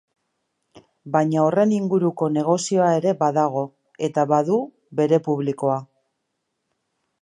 [1.15, 3.65] Baina horren inguruko negozioa ere badago
[4.11, 4.61] eta badu
[5.03, 5.83] bere publikoa.